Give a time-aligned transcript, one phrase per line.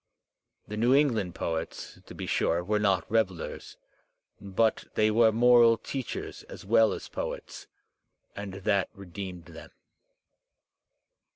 [0.67, 3.77] The New England poets, to be / sure, were not revellers,
[4.39, 7.67] but they were moral teachers as well I as poets,
[8.35, 9.69] and that redeemed them.